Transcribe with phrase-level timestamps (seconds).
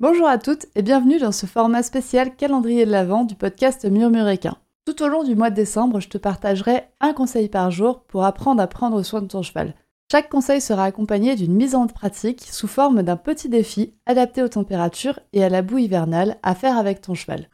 [0.00, 4.56] Bonjour à toutes et bienvenue dans ce format spécial calendrier de l'Avent du podcast Murmuréquin.
[4.86, 8.24] Tout au long du mois de décembre, je te partagerai un conseil par jour pour
[8.24, 9.74] apprendre à prendre soin de ton cheval.
[10.10, 14.48] Chaque conseil sera accompagné d'une mise en pratique sous forme d'un petit défi adapté aux
[14.48, 17.48] températures et à la boue hivernale à faire avec ton cheval.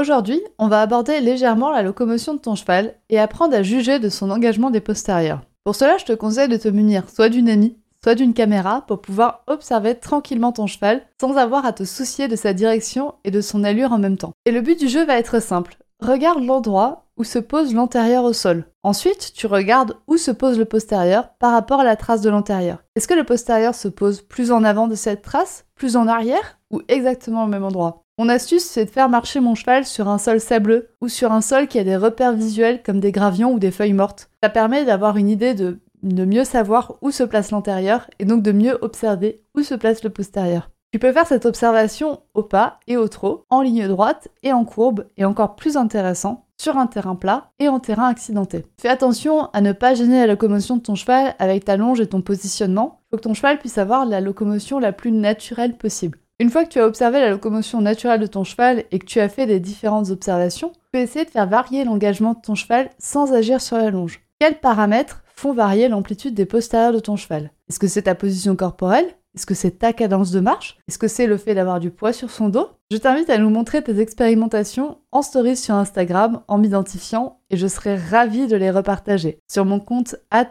[0.00, 4.08] Aujourd'hui, on va aborder légèrement la locomotion de ton cheval et apprendre à juger de
[4.08, 5.42] son engagement des postérieurs.
[5.64, 9.00] Pour cela, je te conseille de te munir soit d'une amie, soit d'une caméra pour
[9.00, 13.40] pouvoir observer tranquillement ton cheval sans avoir à te soucier de sa direction et de
[13.40, 14.32] son allure en même temps.
[14.44, 15.76] Et le but du jeu va être simple.
[16.00, 18.66] Regarde l'endroit où se pose l'antérieur au sol.
[18.84, 22.84] Ensuite, tu regardes où se pose le postérieur par rapport à la trace de l'antérieur.
[22.94, 26.58] Est-ce que le postérieur se pose plus en avant de cette trace, plus en arrière
[26.70, 28.04] ou exactement au même endroit?
[28.18, 31.40] Mon astuce, c'est de faire marcher mon cheval sur un sol sableux ou sur un
[31.40, 34.30] sol qui a des repères visuels comme des gravions ou des feuilles mortes.
[34.42, 38.42] Ça permet d'avoir une idée de, de mieux savoir où se place l'antérieur et donc
[38.42, 40.70] de mieux observer où se place le postérieur.
[40.92, 44.64] Tu peux faire cette observation au pas et au trot, en ligne droite et en
[44.64, 48.64] courbe, et encore plus intéressant, sur un terrain plat et en terrain accidenté.
[48.80, 52.06] Fais attention à ne pas gêner la locomotion de ton cheval avec ta longe et
[52.06, 53.00] ton positionnement.
[53.00, 56.18] Il faut que ton cheval puisse avoir la locomotion la plus naturelle possible.
[56.40, 59.20] Une fois que tu as observé la locomotion naturelle de ton cheval et que tu
[59.20, 62.90] as fait des différentes observations, tu peux essayer de faire varier l'engagement de ton cheval
[62.98, 64.20] sans agir sur la longe.
[64.38, 67.52] Quels paramètres font varier l'amplitude des postérieurs de ton cheval.
[67.68, 69.06] Est-ce que c'est ta position corporelle?
[69.36, 70.78] Est-ce que c'est ta cadence de marche?
[70.88, 72.66] Est-ce que c'est le fait d'avoir du poids sur son dos?
[72.90, 77.68] Je t'invite à nous montrer tes expérimentations en stories sur Instagram en m'identifiant et je
[77.68, 80.16] serai ravie de les repartager sur mon compte.
[80.32, 80.44] Ah,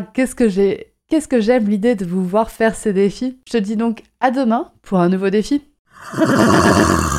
[0.00, 3.40] qu'est-ce que j'ai Qu'est-ce que j'aime l'idée de vous voir faire ces défis?
[3.48, 5.64] Je te dis donc à demain pour un nouveau défi.